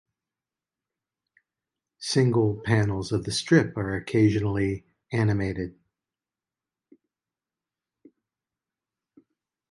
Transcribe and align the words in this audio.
Single 1.99 2.59
panels 2.65 3.11
of 3.11 3.23
the 3.23 3.31
strip 3.31 3.77
are 3.77 3.93
occasionally 3.95 4.83
animated. 5.11 5.77